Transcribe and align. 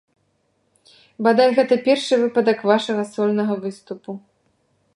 Бадай, 1.27 1.49
гэта 1.59 1.77
першы 1.87 2.15
выпадак 2.23 2.63
вашага 2.71 3.03
сольнага 3.13 3.53
выступу. 3.67 4.11